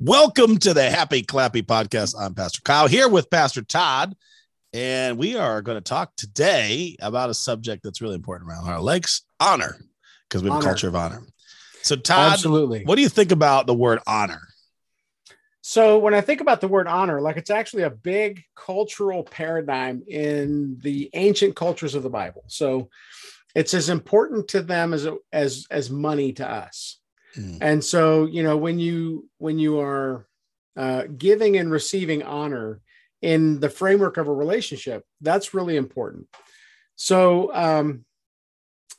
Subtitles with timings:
[0.00, 2.14] Welcome to the Happy Clappy Podcast.
[2.16, 4.14] I'm Pastor Kyle here with Pastor Todd,
[4.72, 8.80] and we are going to talk today about a subject that's really important around our
[8.80, 9.76] legs honor,
[10.28, 10.64] because we have Honor.
[10.64, 11.22] a culture of honor.
[11.82, 12.84] So, Todd, Absolutely.
[12.84, 14.42] what do you think about the word honor?
[15.62, 20.04] So when I think about the word honor, like it's actually a big cultural paradigm
[20.06, 22.44] in the ancient cultures of the Bible.
[22.46, 22.88] So
[23.56, 27.00] it's as important to them as as as money to us.
[27.38, 27.58] Mm.
[27.60, 30.26] And so you know when you when you are
[30.76, 32.80] uh, giving and receiving honor
[33.22, 36.26] in the framework of a relationship, that's really important.
[36.96, 38.04] So um,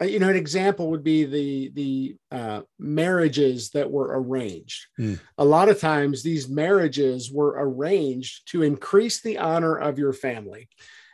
[0.02, 4.86] uh, you know an example would be the the uh, marriages that were arranged
[5.38, 10.70] a lot of times these marriages were arranged to increase the honor of your family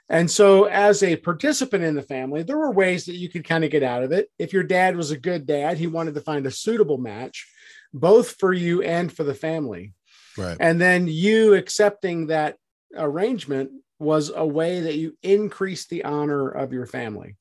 [0.10, 3.64] and so as a participant in the family there were ways that you could kind
[3.64, 4.30] of get out of it.
[4.38, 7.48] If your dad was a good dad he wanted to find a suitable match
[7.94, 9.94] both for you and for the family.
[10.38, 10.58] Right.
[10.60, 12.58] and then you accepting that
[12.98, 17.38] arrangement was a way that you increased the honor of your family.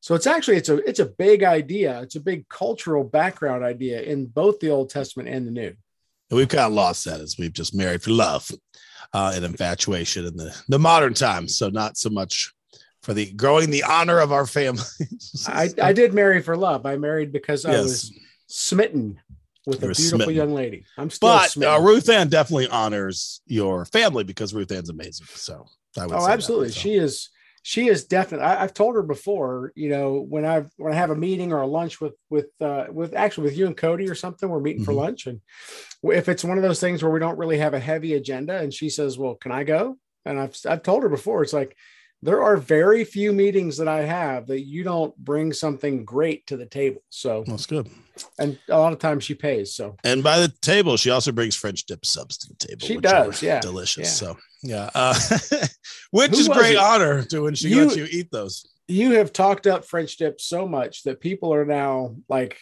[0.00, 2.00] So it's actually it's a it's a big idea.
[2.02, 5.74] It's a big cultural background idea in both the old testament and the new.
[6.30, 8.50] And we've kind of lost that as we've just married for love
[9.12, 11.56] uh, and infatuation in the, the modern times.
[11.56, 12.52] So, not so much
[13.02, 14.82] for the growing the honor of our family.
[15.48, 18.12] I, I did marry for love i married because i was
[18.48, 19.20] smitten
[19.66, 20.34] with You a beautiful smitten.
[20.34, 21.74] young lady i'm still But smitten.
[21.74, 25.26] uh, Ruth Ann definitely honors your family because Ruth Ann's amazing.
[25.34, 25.66] So
[25.98, 26.80] I would oh that, absolutely so.
[26.80, 27.30] she is
[27.62, 31.10] she is definitely I, i've told her before you know when i when i have
[31.10, 34.14] a meeting or a lunch with with uh with actually with you and cody or
[34.14, 34.96] something we're meeting for Mhm.
[34.96, 35.40] lunch and
[36.04, 38.72] if it's one of those things where we don't really have a heavy agenda and
[38.72, 41.76] she says well can i go and i've i've told her before it's like
[42.22, 46.56] there are very few meetings that i have that you don't bring something great to
[46.56, 47.88] the table so That's good.
[48.38, 51.54] And a lot of times she pays so And by the table, she also brings
[51.56, 52.86] French dip subs to the table.
[52.86, 54.20] She which does, yeah, delicious.
[54.22, 54.28] yeah.
[54.28, 55.14] So yeah, uh,
[56.10, 56.78] which Who is great it?
[56.78, 58.66] honor to when she You- lets you eat those.
[58.88, 62.56] you have talked up French dip so much that people are now like,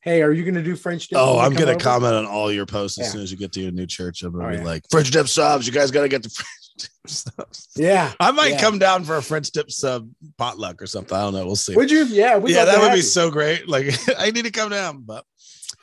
[0.00, 2.66] "Hey, are you going to do French dip?" Oh, I'm gonna comment on all your
[2.66, 3.12] posts as Yeah.
[3.12, 4.22] soon as you get to your new church.
[4.22, 4.64] I'm gonna Oh, be yeah.
[4.64, 5.66] like French dip subs.
[5.66, 7.68] You guys gotta get the French dip subs.
[7.76, 8.60] Yeah, I might Yeah.
[8.60, 11.16] come down for a French dip sub potluck or something.
[11.16, 11.46] I don't know.
[11.46, 11.74] We'll see.
[11.74, 12.04] would you?
[12.06, 13.02] Yeah, we'd yeah, that would be you.
[13.02, 13.68] so great.
[13.68, 13.86] Like
[14.18, 15.24] I need to come down, but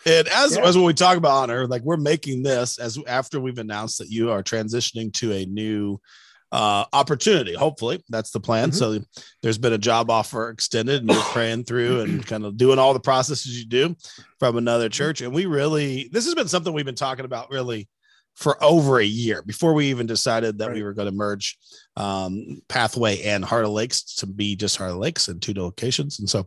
[0.05, 0.65] and as Yeah.
[0.65, 4.09] as when we talk about honor, like we're making this as after we've announced that
[4.09, 5.99] you are transitioning to a new
[6.51, 7.55] uh opportunity.
[7.55, 8.69] Hopefully, that's the plan.
[8.69, 8.75] Mhm.
[8.75, 8.99] So
[9.41, 12.93] there's been a job offer extended, and you're praying through and kind of doing all
[12.93, 13.95] the processes you do
[14.39, 15.21] from another church.
[15.21, 17.87] And we really this has been something we've been talking about really
[18.35, 21.57] for over a year before we even decided that we were going to merge
[21.95, 26.19] um, Pathway and Heart of Lakes to be just Heart of Lakes in two locations.
[26.19, 26.45] And so,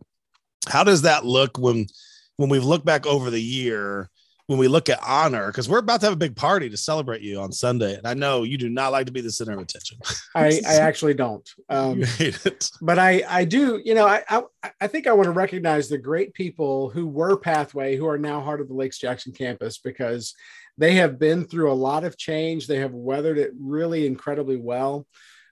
[0.67, 1.87] how does that look when
[2.35, 4.09] when we look back over the year?
[4.47, 7.19] When we look at honor, because we're about to have a big party to celebrate
[7.19, 9.59] you on Sunday, and I know you do not like to be the center of
[9.59, 9.97] attention.
[10.35, 11.45] I, I actually don't.
[11.69, 12.71] Um, you hate it.
[12.81, 13.81] but I, I do.
[13.83, 14.43] You know, I, I,
[14.79, 18.39] I think I want to recognize the great people who were Pathway, who are now
[18.39, 20.33] Heart of the Lakes Jackson campus, because
[20.77, 22.67] they have been through a lot of change.
[22.67, 25.07] They have weathered it really incredibly well.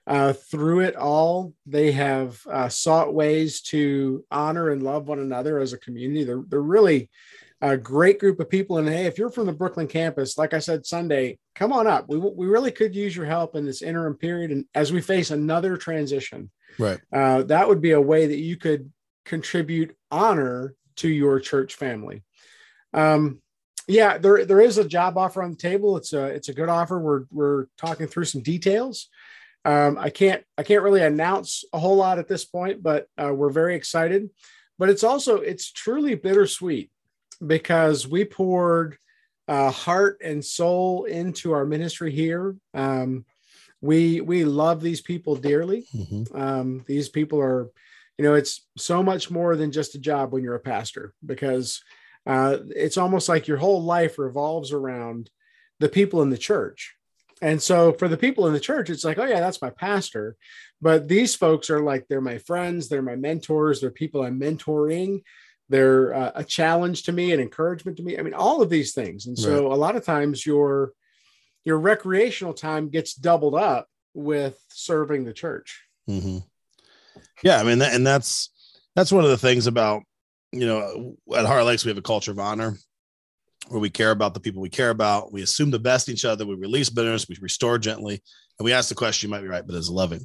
[0.06, 5.58] Uh, through it all, they have uh, sought ways to honor and love one another
[5.58, 6.22] as a community.
[6.22, 7.10] They're, they're really
[7.60, 8.78] a great group of people.
[8.78, 12.08] And hey, if you're from the Brooklyn campus, like I said Sunday, come on up.
[12.08, 14.52] We, we really could use your help in this interim period.
[14.52, 17.00] And as we face another transition, Right.
[17.12, 18.92] uh, that would be a way that you could
[19.24, 22.22] contribute honor to your church family.
[22.92, 23.40] Um,
[23.86, 25.96] yeah, there there is a job offer on the table.
[25.96, 26.98] It's a it's a good offer.
[26.98, 29.08] We're we're talking through some details.
[29.64, 33.32] Um, I can't I can't really announce a whole lot at this point, but uh,
[33.32, 34.30] we're very excited.
[34.78, 36.90] But it's also it's truly bittersweet
[37.44, 38.98] because we poured
[39.48, 42.56] uh, heart and soul into our ministry here.
[42.74, 43.24] Um,
[43.80, 45.86] we we love these people dearly.
[45.94, 46.34] Mhm.
[46.34, 47.70] Um, these people are,
[48.18, 51.82] you know, it's so much more than just a job when you're a pastor because
[52.26, 55.30] uh, it's almost like your whole life revolves around
[55.78, 56.94] the people in the church.
[57.42, 60.36] And so for the people in the church, it's like, oh, yeah, that's my pastor.
[60.80, 65.22] But these folks are like, they're my friends, they're my mentors, they're people I'm mentoring.
[65.68, 68.18] They're uh, a challenge to me, an encouragement to me.
[68.18, 69.26] I mean, all of these things.
[69.26, 70.92] And so a lot of times your
[71.64, 75.82] your recreational time gets doubled up with serving the church.
[76.08, 76.44] Mhm.
[77.42, 78.50] Yeah, I mean, that, and that's
[78.94, 80.04] that's one of the things about
[80.52, 82.76] you know at Heart Lakes we have a culture of honor
[83.68, 85.32] where we care about the people we care about.
[85.32, 86.46] We assume the best in each other.
[86.46, 87.28] We release bitterness.
[87.28, 88.22] We restore gently,
[88.58, 89.28] and we ask the question.
[89.28, 90.24] You might be right, but it's loving,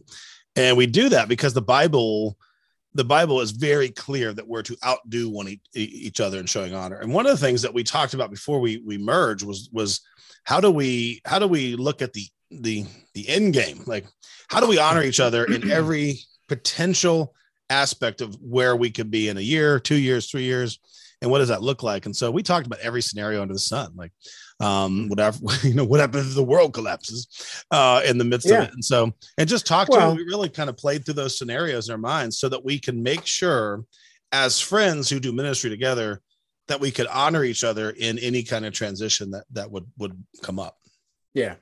[0.56, 2.38] and we do that because the Bible
[2.94, 6.74] the Bible is very clear that we're to outdo one e- each other in showing
[6.74, 6.98] honor.
[6.98, 10.02] And one of the things that we talked about before we we merged was was
[10.44, 13.84] how do we how do we look at the the the end game?
[13.86, 14.06] Like
[14.50, 17.34] how do we honor each other in every potential
[17.72, 20.80] aspect of where we could be in a year, two years, three years,
[21.22, 22.06] and what does that look like?
[22.06, 24.12] And so we talked about every scenario under the sun, like
[24.60, 28.64] um, whatever you know, what happens if the world collapses uh, in the midst yeah.
[28.64, 30.16] of it, and so and just talk to them.
[30.16, 33.02] We really kind of played through those scenarios in our minds so that we can
[33.02, 33.86] make sure,
[34.32, 36.22] as friends who do ministry together,
[36.68, 40.22] that we could honor each other in any kind of transition that that would would
[40.42, 40.78] come up.
[41.34, 41.56] Yeah,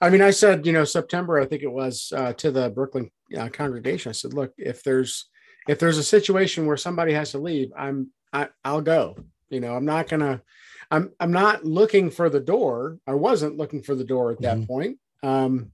[0.00, 3.10] I mean, I said you know September, I think it was uh, to the Brooklyn
[3.36, 4.10] uh, congregation.
[4.10, 5.28] I said, look, if there's
[5.68, 9.16] if there's a situation where somebody has to leave, I'm I, I'll go.
[9.48, 10.42] You know, I'm not gonna
[10.90, 12.98] I'm I'm not looking for the door.
[13.06, 14.66] I wasn't looking for the door at that mm-hmm.
[14.66, 14.98] point.
[15.22, 15.72] Um,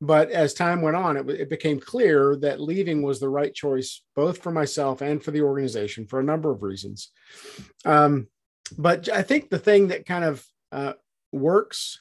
[0.00, 4.02] but as time went on, it, it became clear that leaving was the right choice,
[4.14, 7.10] both for myself and for the organization, for a number of reasons.
[7.84, 8.28] Um,
[8.76, 10.92] but I think the thing that kind of uh,
[11.32, 12.00] works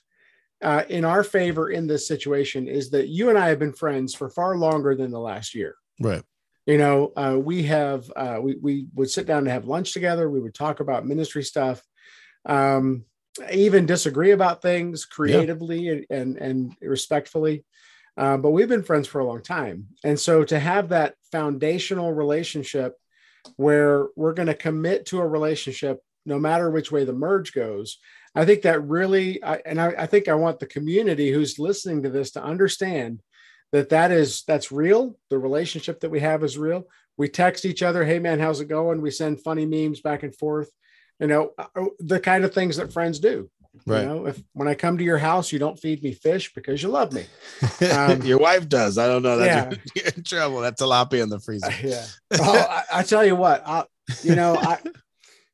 [0.61, 4.15] uh, in our favor in this situation is that you and I have been friends
[4.15, 5.75] for far longer than the last year.
[5.99, 6.23] Right.
[6.65, 10.29] You know, uh, we have uh, we we would sit down and have lunch together.
[10.29, 11.81] We would talk about ministry stuff
[12.45, 13.05] um,
[13.51, 16.17] even disagree about things creatively yeah.
[16.17, 17.65] and, and respectfully.
[18.15, 19.87] Uh, but we've been friends for a long time.
[20.03, 22.93] And so to have that foundational relationship
[23.55, 27.97] where we're going to commit to a relationship no matter which way the merge goes,
[28.35, 32.03] I think that really, I, and I, I think I want the community who's listening
[32.03, 33.21] to this to understand
[33.73, 35.17] that that is that's real.
[35.29, 36.87] The relationship that we have is real.
[37.17, 39.01] We text each other hey man how's it going?
[39.01, 40.69] We send funny memes back and forth.
[41.19, 43.49] You know uh, uh, the kind of things that friends do.
[43.87, 44.01] Right.
[44.01, 46.81] you know if when i come to your house you don't feed me fish because
[46.81, 47.25] you love me.
[47.91, 48.99] Um, your wife does.
[48.99, 49.37] I don't know.
[49.37, 50.11] That yeah.
[50.15, 50.61] in trouble.
[50.61, 51.71] That's tilapia in the freezer.
[51.83, 52.05] Yeah.
[52.39, 53.85] Oh, I, I, tell you what I,
[54.21, 54.79] you know i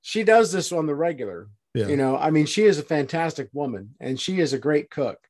[0.01, 1.47] she does this on the regular.
[1.73, 1.87] Yeah.
[1.87, 5.28] you know i mean she is a fantastic woman and she is a great cook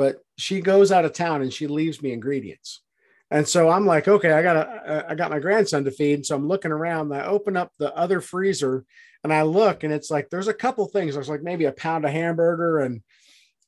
[0.00, 2.80] but she goes out of town and she leaves me ingredients
[3.30, 6.26] and so I'm like, okay, I got a, I got my grandson to feed.
[6.26, 7.12] So I'm looking around.
[7.12, 8.84] I open up the other freezer
[9.22, 11.14] and I look and it's like there's a couple things.
[11.14, 13.02] There's like maybe a pound of hamburger and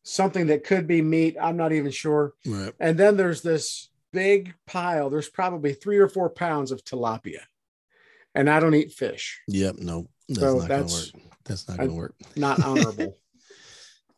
[0.03, 1.37] something that could be meat.
[1.41, 2.33] I'm not even sure.
[2.45, 2.73] Right.
[2.81, 5.11] And then there's this big pile.
[5.11, 7.43] There's probably three or four pounds of tilapia.
[8.35, 9.43] And I don't eat fish.
[9.47, 9.77] Yep.
[9.79, 11.39] No, that's so not that's, gonna work.
[11.45, 12.15] That's not gonna work.
[12.35, 13.19] Not honorable.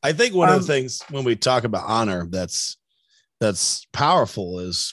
[0.04, 2.76] I think one um, of the um, things when we talk about honor that's
[3.40, 4.92] that's powerful is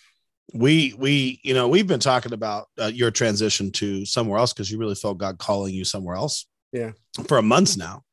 [0.53, 4.71] we we you know we've been talking about uh, your transition to somewhere else because
[4.71, 6.91] you really felt god calling you somewhere else yeah.
[7.27, 8.03] for a month now.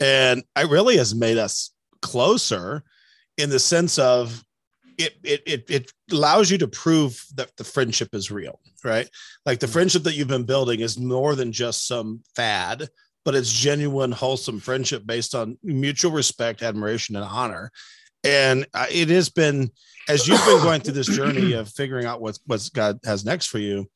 [0.00, 1.70] And it really has made us
[2.02, 2.82] closer
[3.36, 4.42] in the sense of
[4.96, 9.08] it, it it it allows you to prove that the friendship is real right?
[9.44, 9.72] Like the mm-hmm.
[9.72, 12.88] friendship that you've been building is more than just some fad
[13.28, 17.70] but it's genuine wholesome friendship based on mutual respect admiration and honor
[18.24, 19.70] and uh, it has been
[20.08, 23.48] as you've been going through this journey of figuring out what what God has next
[23.48, 23.86] for you.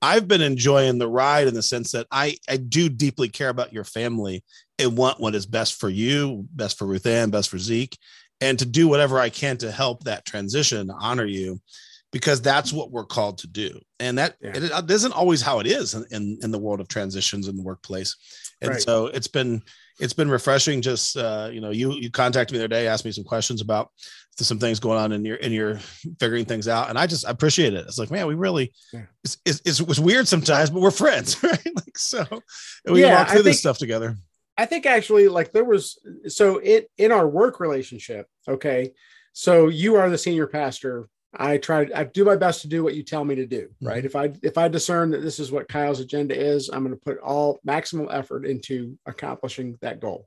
[0.00, 3.74] I've been enjoying the ride in the sense that I I do deeply care about
[3.74, 4.42] your family
[4.78, 7.98] and want what is best for you, best for Ruth Ann, best for Zeke,
[8.40, 11.60] and to do whatever I can to help that transition, honor you,
[12.12, 13.78] because that's what we're called to do.
[14.00, 14.52] And that yeah.
[14.54, 17.56] it, it isn't always how it is in, in, in the world of transitions in
[17.56, 18.16] the workplace.
[18.60, 18.80] And right.
[18.80, 19.62] so it's been
[20.00, 20.82] it's been refreshing.
[20.82, 23.60] Just uh, you know, you you contacted me the other day, asked me some questions
[23.60, 23.90] about
[24.36, 25.76] some things going on in your in your
[26.18, 27.86] figuring things out, and I just appreciate it.
[27.86, 29.02] It's like, man, we really yeah.
[29.24, 31.58] it's, it's, it's, it's weird sometimes, but we're friends, right?
[31.74, 32.24] like so,
[32.84, 34.16] we yeah, walk through think, this stuff together.
[34.56, 35.98] I think actually, like there was
[36.28, 38.26] so it in our work relationship.
[38.48, 38.92] Okay,
[39.32, 42.94] so you are the senior pastor I try I do my best to do what
[42.94, 43.98] you tell me to do, right?
[43.98, 44.06] Mm-hmm.
[44.06, 47.00] If I if I discern that this is what Kyle's agenda is, I'm going to
[47.00, 50.26] put all maximal effort into accomplishing that goal.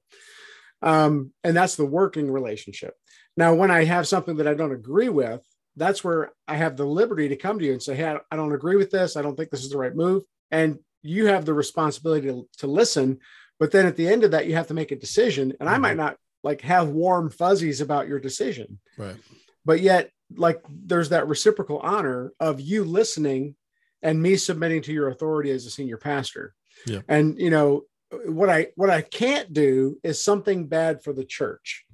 [0.81, 2.95] Um, and that's the working relationship.
[3.37, 5.41] Now, when I have something that I don't agree with,
[5.75, 8.53] that's where I have the liberty to come to you and say, Hey, I don't
[8.53, 9.15] agree with this.
[9.15, 10.23] I don't think this is the right move.
[10.49, 13.19] And you have the responsibility to, to listen.
[13.59, 15.53] But then at the end of that, you have to make a decision.
[15.59, 15.97] And I might mm-hmm.
[15.97, 18.79] not like have warm fuzzies about your decision.
[18.97, 19.15] Right.
[19.63, 23.55] But yet like there's that reciprocal honor of you listening
[24.01, 26.53] and me submitting to your authority as a senior pastor.
[26.85, 27.01] Yeah.
[27.07, 27.83] And you know
[28.25, 31.85] what I what I can't do is something bad for the church.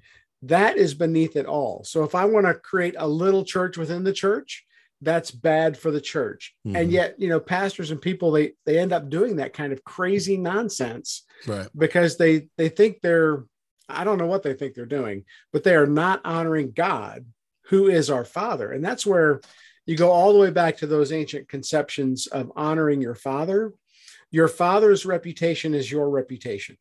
[0.43, 1.83] That is beneath it all.
[1.83, 4.65] So if I want to create a little church within the church,
[5.01, 6.55] that's bad for the church.
[6.65, 6.75] Mm-hmm.
[6.75, 9.83] And yet, you know, pastors and people they they end up doing that kind of
[9.83, 11.67] crazy nonsense right.
[11.77, 13.43] because they they think they're
[13.89, 17.25] I don't know what they think they're doing, but they are not honoring God
[17.69, 19.41] who is our father and that's where
[19.87, 23.73] you go all the way back to those ancient conceptions of honoring your father.
[24.29, 26.77] Your father's reputation is your reputation.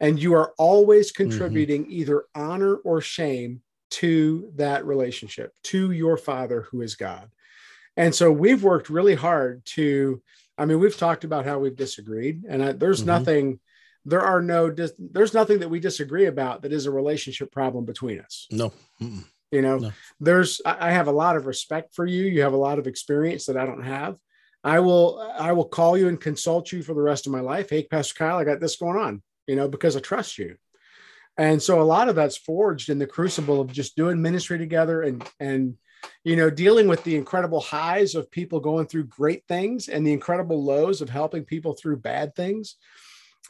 [0.00, 1.30] And you are always mm-hmm.
[1.30, 1.92] contributing mm-hmm.
[1.92, 7.28] either honor or shame to that relationship, to your father who is God.
[7.96, 10.22] And so we've worked really hard to,
[10.56, 13.08] I mean, we've talked about how we've disagreed, and I, there's mm-hmm.
[13.08, 13.60] nothing,
[14.06, 17.84] there are no, dis, there's nothing that we disagree about that is a relationship problem
[17.84, 18.46] between us.
[18.50, 18.72] No.
[19.00, 19.24] Mm-mm.
[19.52, 19.92] You know, no.
[20.18, 22.24] there's, I have a lot of respect for you.
[22.24, 24.16] You have a lot of experience that I don't have.
[24.64, 27.68] I will, I will call you and consult you for the rest of my life.
[27.68, 30.56] Hey, Pastor Kyle, I got this going on, you know, because I trust you.
[31.36, 35.02] And so a lot of that's forged in the crucible of just doing ministry together
[35.02, 35.76] and, and,
[36.24, 40.12] you know, dealing with the incredible highs of people going through great things and the
[40.12, 42.76] incredible lows of helping people through bad things.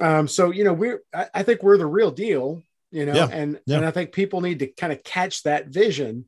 [0.01, 2.63] Um, so, you know, we're, I, I think we're the real deal,
[2.93, 3.29] you know, yeah.
[3.33, 3.79] and, yeah.
[3.79, 6.27] and I think people need to kind of catch that vision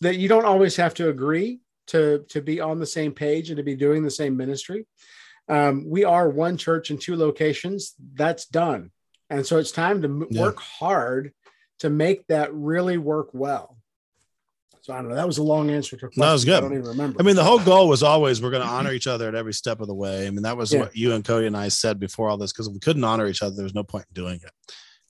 [0.00, 3.58] that you don't always have to agree to, to be on the same page and
[3.58, 4.86] to be doing the same ministry.
[5.48, 7.94] Um, we are one church in two locations.
[8.14, 8.90] That's done.
[9.28, 10.42] And so it's time to yeah.
[10.42, 11.32] work hard
[11.80, 13.76] to make that really work well.
[14.82, 15.14] So I don't know.
[15.14, 16.22] That was a long answer to a question.
[16.22, 16.56] That was good.
[16.56, 17.20] I don't even remember.
[17.20, 19.54] I mean, the whole goal was always we're going to honor each other at every
[19.54, 20.26] step of the way.
[20.26, 20.80] I mean, that was yeah.
[20.80, 23.42] what you and Cody and I said before all this because we couldn't honor each
[23.42, 23.54] other.
[23.54, 24.50] There's no point in doing it.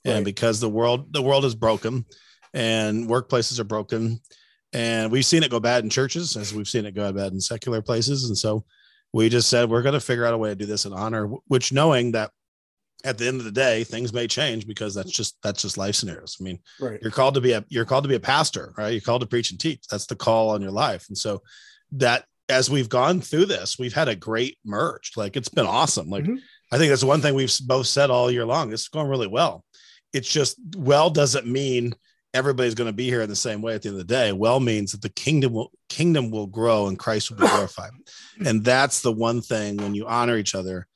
[0.05, 0.15] Right.
[0.15, 2.05] And because the world, the world is broken,
[2.53, 4.19] and workplaces are broken,
[4.73, 7.41] and we've seen it go bad in churches as we've seen it go bad in
[7.41, 8.65] secular places, and so
[9.13, 11.27] we just said we're going to figure out a way to do this in honor.
[11.47, 12.31] Which knowing that
[13.03, 15.95] at the end of the day things may change because that's just that's just life
[15.95, 16.99] scenarios i mean right.
[17.01, 19.27] you're called to be a you're called to be a pastor right you're called to
[19.27, 21.41] preach and teach that's the call on your life and so
[21.91, 26.09] that as we've gone through this we've had a great merge like it's been awesome
[26.09, 26.37] like mm-hmm.
[26.71, 29.63] i think that's one thing we've both said all year long it's going really well
[30.13, 31.93] it's just well doesn't mean
[32.33, 34.31] everybody's going to be here in the same way at the end of the day
[34.31, 37.91] well means that the kingdom will kingdom will grow and christ will be glorified
[38.37, 38.47] hmm.
[38.47, 40.87] and that's the one thing when you honor each other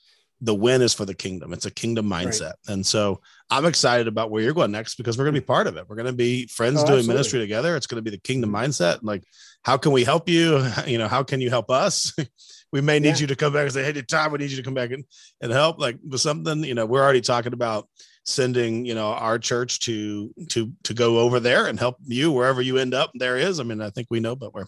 [0.41, 1.51] the win is for the kingdom.
[1.51, 2.41] It's a kingdom mindset.
[2.41, 2.73] Right.
[2.73, 5.67] And so I'm excited about where you're going next because we're going to be part
[5.67, 5.89] of it.
[5.89, 7.13] We're going to be friends oh, doing absolutely.
[7.13, 7.75] ministry together.
[7.75, 8.99] It's going to be the kingdom mindset.
[9.01, 9.23] Like,
[9.63, 10.65] how can we help you?
[10.87, 12.15] You know, how can you help us?
[12.71, 13.17] we may need yeah.
[13.17, 15.03] you to come back and say, Hey, Tom, we need you to come back and,
[15.41, 17.89] and help like with something, you know, we're already talking about
[18.27, 22.61] sending, you know, our church to, to, to go over there and help you wherever
[22.61, 23.59] you end up there is.
[23.59, 24.67] I mean, I think we know, but we're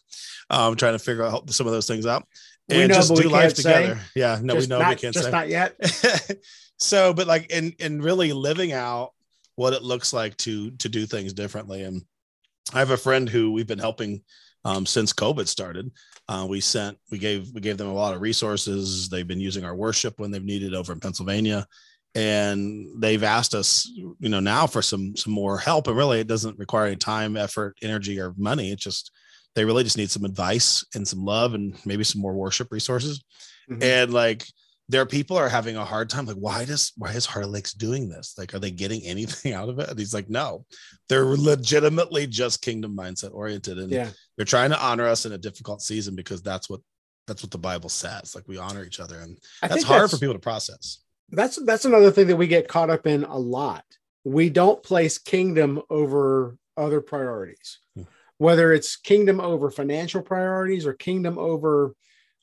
[0.50, 2.26] um, trying to figure out some of those things out
[2.70, 3.96] and know, just do life together.
[3.96, 4.02] Say.
[4.16, 5.32] Yeah, no, just we know not, we can't just say.
[5.32, 5.76] not yet.
[6.78, 9.12] so, but like in in really living out
[9.56, 11.84] what it looks like to to do things differently.
[11.84, 12.04] And
[12.74, 14.24] I have a friend who we've been helping
[14.66, 15.92] um, since COVID started.
[16.28, 19.10] Uh, we sent we gave we gave them a lot of resources.
[19.10, 21.66] They've been using our worship when they've needed over in Pennsylvania
[22.16, 26.28] and they've asked us you know now for some some more help and really it
[26.28, 29.12] doesn't require any time effort energy or money it's just
[29.56, 33.24] they really just need some advice and some love and maybe some more worship resources.
[33.70, 33.84] Mm-hmm.
[33.84, 34.46] And like
[34.88, 36.26] their people are having a hard time.
[36.26, 38.36] Like, why does why is Heart of Lakes doing this?
[38.38, 39.90] Like, are they getting anything out of it?
[39.90, 40.66] And he's like, no,
[41.08, 43.80] they're legitimately just kingdom mindset oriented.
[43.80, 44.10] And yeah.
[44.38, 46.82] they're trying to honor us in a difficult season because that's what
[47.28, 48.36] that's what the Bible says.
[48.36, 49.20] Like we honor each other.
[49.20, 51.00] And that's hard that's, for people to process.
[51.32, 53.86] That's that's another thing that we get caught up in a lot.
[54.24, 57.80] We don't place kingdom over other priorities.
[57.96, 58.04] Hmm
[58.40, 61.94] whether it's kingdom over financial priorities or kingdom over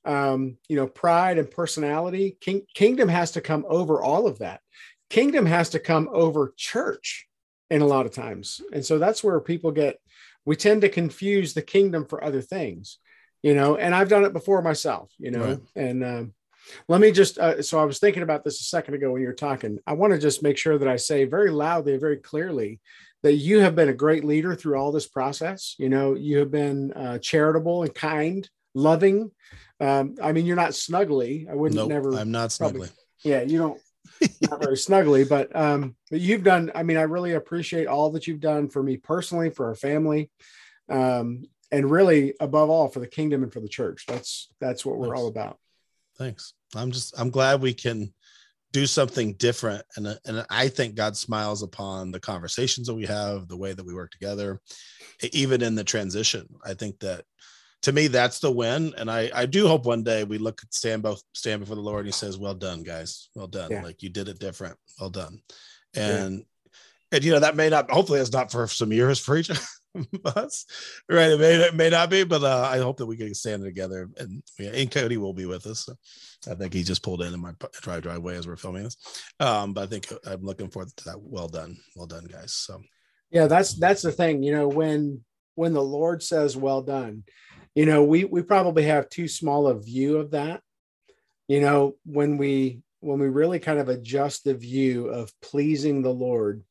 [0.05, 4.61] um, you know pride and personality King, kingdom has to come over all of that
[5.11, 7.27] kingdom has to come over church
[7.71, 9.99] in a lot of times and so that's where people get
[10.45, 12.99] we tend to confuse the kingdom for other things
[13.43, 15.61] you know and i've done it before myself you know right.
[15.75, 16.33] and um,
[16.89, 19.29] let me just uh, so i was thinking about this a second ago when you
[19.29, 22.17] were talking i want to just make sure that i say very loudly and very
[22.17, 22.81] clearly
[23.27, 25.75] that you have been a great leader through all this process.
[25.79, 29.33] You know, you have been uh, charitable and kind, loving.
[29.81, 31.51] Um, I mean, you're not snuggly.
[31.51, 32.15] I wouldn't nope, never.
[32.15, 32.91] I'm not snuggly.
[33.25, 33.81] yeah, you don't.
[34.43, 36.71] not very snuggly, but um, but you've done.
[36.75, 40.31] I mean, I really appreciate all that you've done for me personally, for our family,
[40.89, 44.05] um, and really above all for the kingdom and for the church.
[44.07, 45.21] That's that's what we're Thanks.
[45.21, 45.59] all about.
[46.19, 46.55] Thanks.
[46.75, 48.13] I'm just I'm glad we can
[48.73, 49.83] do something different.
[49.97, 53.87] And, and i think god smiles upon the conversations that we have the way that
[53.87, 54.61] we work together
[55.33, 56.47] even in the transition.
[56.65, 57.25] I think that
[57.83, 58.93] to me that's the win.
[58.99, 62.01] And i i do hope one day we look stand both stand before the lord
[62.01, 63.31] and he says well done guys.
[63.35, 63.71] Well done.
[63.71, 63.83] Yeah.
[63.83, 64.77] like you did it different.
[65.01, 65.41] Well done.
[65.95, 67.17] And yeah.
[67.17, 69.51] and you know that may not hopefully it's not for some years for each
[70.25, 70.67] us,
[71.09, 71.31] right?
[71.31, 74.09] It may, it may not be, but uh, I hope that we can stand together.
[74.19, 75.85] And, yeah, and Cody will be with us.
[75.85, 75.95] So
[76.51, 78.97] I think he just pulled in in my drive driveway as we're filming this.
[79.41, 81.21] Um, but I think I'm looking forward to that.
[81.21, 82.53] Well done, well done, guys.
[82.53, 82.83] So
[83.31, 84.43] yeah, that's that's the thing.
[84.43, 85.25] You know, when
[85.55, 87.25] when the Lord says, "Well done,"
[87.75, 90.63] you know, we we probably have too small a view of that.
[91.49, 96.13] You know, when we when we really kind of adjust the view of pleasing the
[96.13, 96.65] Lord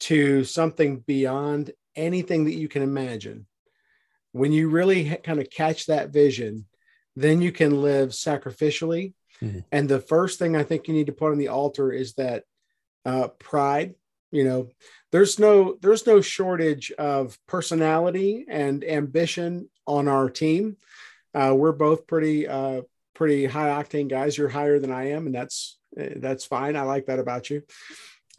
[0.00, 3.46] to something beyond anything that you can imagine,
[4.32, 6.66] when you really kind of catch that vision,
[7.16, 9.14] then you can live sacrificially.
[9.42, 9.60] Mm-hmm.
[9.70, 12.44] And the first thing I think you need to put on the altar is that
[13.04, 13.94] uh, pride.
[14.30, 14.68] You know,
[15.10, 20.78] there's no there's no shortage of personality and ambition on our team.
[21.34, 22.82] Uh, we're both pretty uh,
[23.14, 24.38] pretty high octane guys.
[24.38, 26.76] You're higher than I am, and that's that's fine.
[26.76, 27.62] I like that about you.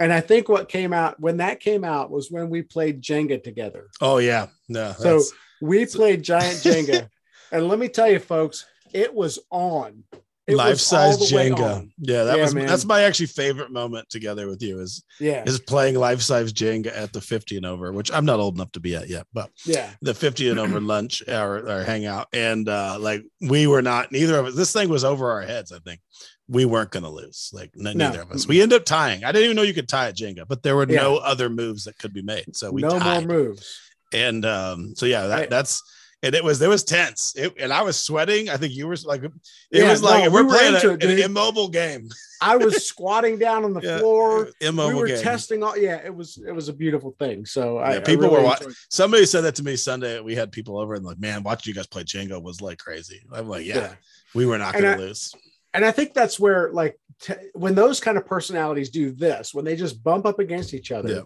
[0.03, 3.41] And I think what came out when that came out was when we played Jenga
[3.41, 3.87] together.
[4.01, 4.93] Oh yeah, no.
[4.99, 5.21] So
[5.61, 7.07] we played giant Jenga,
[7.53, 10.03] and let me tell you, folks, it was on.
[10.45, 11.89] Life size Jenga.
[11.99, 12.67] Yeah, that yeah, was man.
[12.67, 16.93] that's my actually favorite moment together with you is yeah is playing life size Jenga
[16.93, 19.51] at the 50 and over, which I'm not old enough to be at yet, but
[19.63, 22.27] yeah, the 50 and over lunch or, or hangout.
[22.33, 25.71] And uh like we were not neither of us, this thing was over our heads,
[25.71, 26.01] I think
[26.47, 27.51] we weren't going to lose.
[27.53, 27.93] Like n- no.
[27.93, 28.47] neither of us.
[28.47, 29.23] We end up tying.
[29.23, 31.01] I didn't even know you could tie at Jenga, but there were yeah.
[31.01, 32.55] no other moves that could be made.
[32.55, 33.27] So we no tied.
[33.27, 33.79] more moves.
[34.13, 35.81] And um, so yeah, that, that's
[36.21, 37.33] and it was there was tense.
[37.35, 38.49] It, and I was sweating.
[38.49, 39.31] I think you were like it
[39.71, 42.09] yeah, was like no, we're we playing a, it, an immobile game.
[42.41, 44.49] I was squatting down on the yeah, floor.
[44.61, 45.23] Immobile we were game.
[45.23, 45.77] testing all.
[45.77, 47.45] Yeah, it was it was a beautiful thing.
[47.45, 48.73] So yeah, I, people I really were watching.
[48.89, 50.19] Somebody said that to me Sunday.
[50.19, 53.21] We had people over and like, man, watching you guys play Jenga was like crazy.
[53.31, 53.95] I'm like, yeah,
[54.35, 55.33] we were not going to lose
[55.73, 59.65] and I think that's where like t- when those kind of personalities do this, when
[59.65, 61.21] they just bump up against each other, yeah.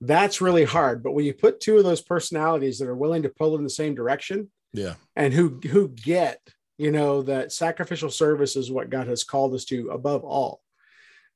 [0.00, 1.02] that's really hard.
[1.02, 3.70] But when you put two of those personalities that are willing to pull in the
[3.70, 6.40] same direction, yeah, and who who get
[6.78, 10.60] you know that sacrificial service is what God has called us to above all.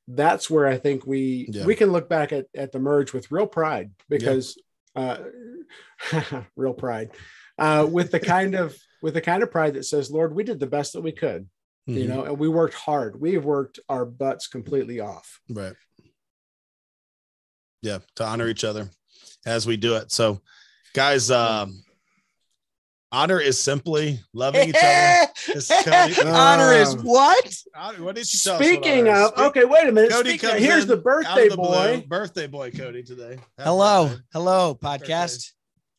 [0.07, 1.65] That's where I think we yeah.
[1.65, 4.57] we can look back at at the merge with real pride because
[4.95, 5.17] yeah.
[6.13, 7.11] uh, real pride
[7.57, 10.59] uh, with the kind of with the kind of pride that says, Lord, we did
[10.59, 11.47] the best that we could
[11.87, 11.99] mm-hmm.
[11.99, 13.19] you know, and we worked hard.
[13.19, 15.39] We have worked our butts completely off.
[15.49, 15.73] Right.
[17.81, 18.89] Yeah, to honor each other
[19.45, 20.11] as we do it.
[20.11, 20.41] So,
[20.93, 21.83] guys, um,
[23.11, 26.25] honor is simply loving each other.
[26.25, 27.57] honor is what?
[27.99, 30.11] What did you tell Speaking of, Speak, okay, wait a minute.
[30.11, 31.97] Cody Speaking, here's the birthday the boy.
[31.97, 32.07] Blue.
[32.07, 33.35] Birthday boy, Cody, today.
[33.35, 34.23] Happy hello, birthday.
[34.33, 35.07] hello, podcast.
[35.07, 35.51] Birthday.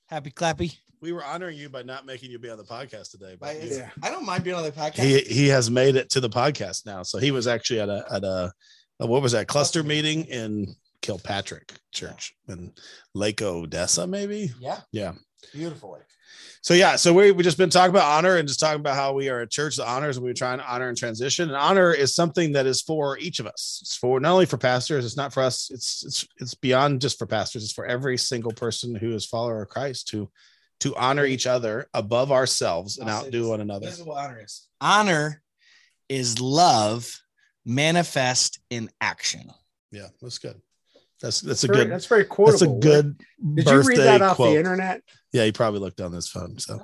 [0.08, 3.36] Happy clappy we were honoring you by not making you be on the podcast today.
[3.38, 3.90] But yeah.
[4.02, 5.04] I don't mind being on the podcast.
[5.04, 7.04] He he has made it to the podcast now.
[7.04, 8.52] So he was actually at a at a,
[8.98, 12.72] a what was that cluster meeting in Kilpatrick Church in
[13.14, 14.52] Lake Odessa, maybe.
[14.58, 14.80] Yeah.
[14.90, 15.12] Yeah.
[15.52, 15.96] Beautiful
[16.62, 19.12] So yeah, so we we just been talking about honor and just talking about how
[19.12, 21.48] we are a church that honors and we're trying to honor and transition.
[21.48, 23.78] And honor is something that is for each of us.
[23.82, 25.70] It's for not only for pastors, it's not for us.
[25.70, 27.62] It's it's it's beyond just for pastors.
[27.62, 30.28] It's for every single person who is follower of Christ who
[30.80, 33.86] to honor each other above ourselves and outdo one another.
[33.86, 34.68] This is what honor is.
[34.80, 35.42] Honor
[36.08, 37.20] is love
[37.64, 39.50] manifest in action.
[39.90, 40.60] Yeah, that's good.
[41.20, 41.92] That's that's a very, good.
[41.92, 42.74] That's very quotable.
[42.74, 43.20] That's a good.
[43.54, 44.52] Did you read that off quote.
[44.52, 45.02] the internet?
[45.32, 46.58] Yeah, he probably looked on this phone.
[46.58, 46.78] So,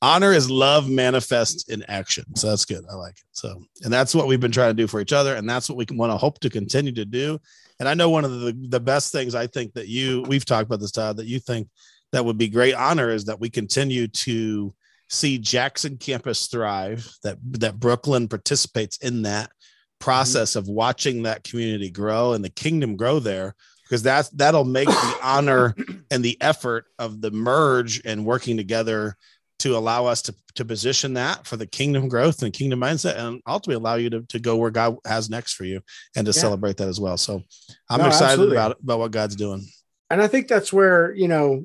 [0.00, 2.34] honor is love manifest in action.
[2.34, 2.84] So that's good.
[2.90, 3.24] I like it.
[3.32, 5.76] So, and that's what we've been trying to do for each other, and that's what
[5.76, 7.38] we want to hope to continue to do.
[7.78, 10.66] And I know one of the the best things I think that you we've talked
[10.66, 11.68] about this, Todd, that you think
[12.12, 14.74] that would be great honor is that we continue to
[15.08, 19.50] see Jackson campus thrive, that that Brooklyn participates in that
[19.98, 20.58] process mm-hmm.
[20.60, 25.18] of watching that community grow and the kingdom grow there because that's that'll make the
[25.22, 25.74] honor
[26.10, 29.16] and the effort of the merge and working together
[29.58, 33.42] to allow us to, to position that for the kingdom growth and kingdom mindset and
[33.44, 35.80] ultimately allow you to, to go where God has next for you
[36.14, 36.40] and to yeah.
[36.40, 37.16] celebrate that as well.
[37.16, 37.42] So
[37.90, 38.56] I'm no, excited absolutely.
[38.56, 39.66] about about what God's doing
[40.10, 41.64] and I think that's where you know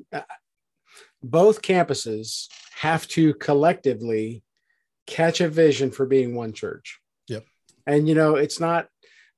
[1.22, 4.42] both campuses have to collectively
[5.06, 7.00] catch a vision for being one church.
[7.28, 7.44] Yep.
[7.86, 8.88] And you know, it's not.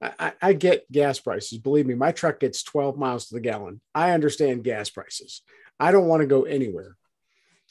[0.02, 1.58] I, I get gas prices.
[1.58, 3.80] Believe me, my truck gets 12 miles to the gallon.
[3.94, 5.40] I understand gas prices.
[5.80, 6.96] I don't want to go anywhere.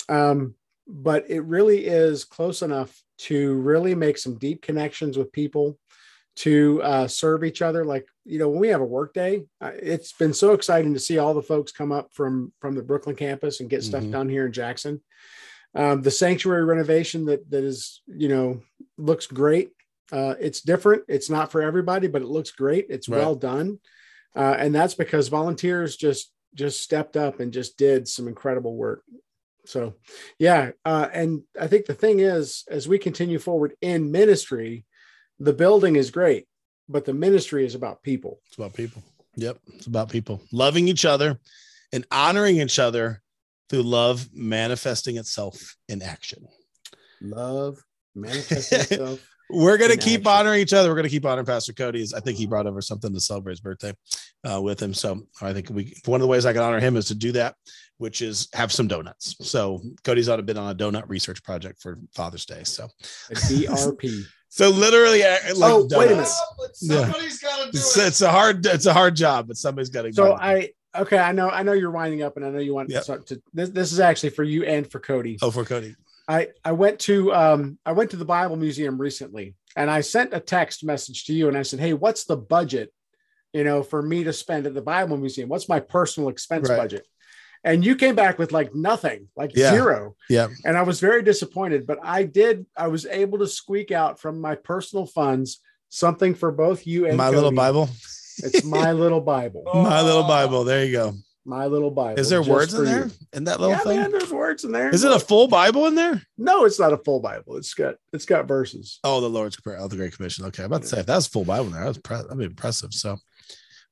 [0.09, 0.55] Um,
[0.87, 5.77] but it really is close enough to really make some deep connections with people
[6.37, 7.85] to uh, serve each other.
[7.85, 11.19] Like you know, when we have a work day, it's been so exciting to see
[11.19, 14.11] all the folks come up from from the Brooklyn campus and get stuff mm-hmm.
[14.11, 15.01] done here in Jackson.
[15.75, 18.61] Um, the sanctuary renovation that that is you know
[18.97, 19.69] looks great.
[20.11, 21.03] Uh, it's different.
[21.07, 22.87] It's not for everybody, but it looks great.
[22.89, 23.19] It's right.
[23.19, 23.79] well done,
[24.35, 29.03] uh, and that's because volunteers just just stepped up and just did some incredible work.
[29.65, 29.95] So,
[30.39, 34.85] yeah, uh, and I think the thing is, as we continue forward in ministry,
[35.39, 36.47] the building is great,
[36.87, 38.39] but the ministry is about people.
[38.47, 39.03] It's about people.
[39.35, 39.59] Yep.
[39.73, 41.39] It's about people loving each other
[41.91, 43.21] and honoring each other
[43.69, 46.47] through love manifesting itself in action.
[47.21, 47.77] Love
[48.13, 49.19] manifesting itself.
[49.49, 50.27] We're gonna keep action.
[50.27, 50.89] honoring each other.
[50.89, 52.13] We're gonna keep honoring Pastor Cody's.
[52.13, 53.93] I think he brought over something to celebrate his birthday
[54.43, 54.93] uh, with him.
[54.93, 57.31] So I think we one of the ways I can honor him is to do
[57.33, 57.55] that,
[57.97, 59.35] which is have some donuts.
[59.47, 62.63] So Cody's on a been on a donut research project for Father's Day.
[62.63, 62.87] So
[63.29, 64.25] A DRP.
[64.55, 66.29] So literally, uh, like Oh, wait a minute.
[66.57, 66.79] donuts.
[66.79, 68.07] Somebody's got to do It's, it.
[68.07, 70.11] it's a hard it's a hard job, but somebody's got to.
[70.11, 70.15] Go.
[70.27, 72.89] So I okay, I know I know you're winding up, and I know you want
[72.89, 73.03] Yep.
[73.03, 73.69] so to this.
[73.69, 75.37] This is actually for you and for Cody.
[75.41, 75.95] oh for Cody.
[76.27, 80.33] I I went to um I went to the Bible Museum recently, and I sent
[80.33, 82.93] a text message to you, and I said, "Hey, what's the budget,
[83.53, 85.49] you know, for me to spend at the Bible Museum?
[85.49, 86.77] What's my personal expense Right.
[86.77, 87.05] budget?"
[87.65, 89.71] And you came back with like nothing, like Yeah.
[89.71, 90.15] zero.
[90.29, 90.47] Yeah.
[90.63, 92.65] And I was very disappointed, but I did.
[92.77, 97.17] I was able to squeak out from my personal funds something for both you and
[97.17, 97.89] My little Bible.
[98.37, 99.63] It's my little Bible.
[99.65, 99.81] Oh.
[99.83, 100.63] My little Bible.
[100.63, 101.13] There you go.
[101.47, 102.19] My little Bible.
[102.19, 103.11] Is there words for in there you.
[103.33, 103.97] in that little Yeah, thing?
[103.99, 104.89] man, there's words in there.
[104.89, 106.21] Is it a full Bible in there?
[106.39, 107.57] No, it's not a full Bible.
[107.57, 108.99] It's got it's got verses.
[109.03, 110.45] Oh, the Lord's Prayer, oh, the Great Commission.
[110.45, 112.45] Okay, I'm about to say if that's full Bible in there, that's pre- that'd be
[112.45, 112.93] impressive.
[112.93, 113.17] So,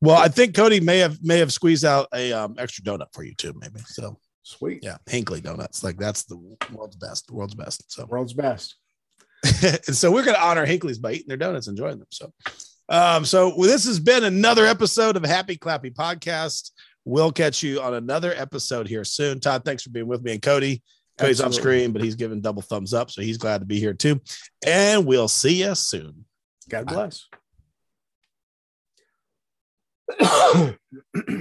[0.04, 3.24] well, I think Cody may have may have squeezed out a um, extra donut for
[3.24, 3.80] you too, maybe.
[3.86, 4.84] So, Sweet.
[4.84, 6.36] yeah, Hinkley donuts, like that's the
[6.74, 7.90] world's best, world's best.
[7.90, 8.76] So, World's best.
[9.64, 12.08] and so we're going to honor Hinkley's by eating their donuts, and enjoying them.
[12.12, 12.34] So,
[12.90, 16.72] um, so well, this has been another episode of Happy Clappy Podcast.
[17.06, 19.40] We'll catch you on another episode here soon.
[19.40, 20.84] Todd, thanks for being with me and Cody.
[21.18, 21.78] Cody's off Absolutely.
[21.80, 24.20] screen, but he's giving double thumbs up, so he's glad to be here too.
[24.66, 26.26] And we'll see you soon.
[26.70, 27.10] God Bye.
[30.08, 30.74] Bless.